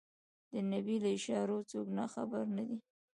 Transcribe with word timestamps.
د 0.51 0.53
نبي 0.71 0.95
له 1.03 1.09
اشارې 1.17 1.57
څوک 1.71 1.87
ناخبر 1.97 2.43
نه 2.57 2.63
دي. 2.67 2.77